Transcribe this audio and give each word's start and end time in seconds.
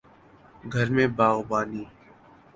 گھر 0.73 0.87
میں 0.95 1.07
باغبانی 1.17 1.83